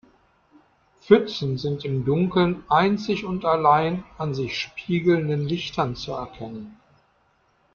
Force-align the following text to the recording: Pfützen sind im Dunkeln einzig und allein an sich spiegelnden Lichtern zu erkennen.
Pfützen 0.99 1.59
sind 1.59 1.85
im 1.85 2.05
Dunkeln 2.05 2.63
einzig 2.69 3.23
und 3.23 3.45
allein 3.45 4.03
an 4.17 4.33
sich 4.33 4.59
spiegelnden 4.59 5.45
Lichtern 5.47 5.95
zu 5.95 6.13
erkennen. 6.13 6.79